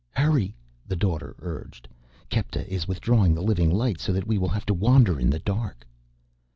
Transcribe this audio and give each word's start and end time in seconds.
"Hurry!" 0.17 0.55
the 0.87 0.95
Daughter 0.95 1.35
urged. 1.43 1.87
"Kepta 2.31 2.67
is 2.67 2.87
withdrawing 2.87 3.35
the 3.35 3.43
living 3.43 3.69
light, 3.69 3.99
so 3.99 4.11
that 4.13 4.25
we 4.25 4.39
will 4.39 4.49
have 4.49 4.65
to 4.65 4.73
wander 4.73 5.19
in 5.19 5.29
the 5.29 5.37
dark." 5.37 5.85